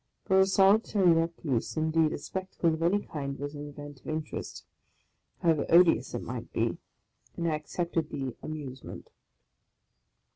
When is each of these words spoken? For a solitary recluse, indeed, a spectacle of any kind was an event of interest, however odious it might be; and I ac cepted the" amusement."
For 0.25 0.39
a 0.39 0.47
solitary 0.47 1.11
recluse, 1.11 1.77
indeed, 1.77 2.11
a 2.11 2.17
spectacle 2.17 2.73
of 2.73 2.81
any 2.81 3.01
kind 3.01 3.37
was 3.37 3.53
an 3.53 3.69
event 3.69 3.99
of 3.99 4.07
interest, 4.07 4.65
however 5.43 5.67
odious 5.69 6.15
it 6.15 6.23
might 6.23 6.51
be; 6.51 6.79
and 7.37 7.47
I 7.47 7.57
ac 7.57 7.65
cepted 7.77 8.09
the" 8.09 8.35
amusement." 8.41 9.11